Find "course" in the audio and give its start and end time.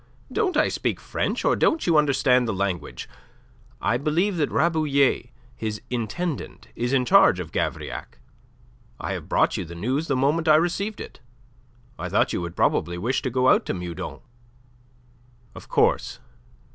15.69-16.17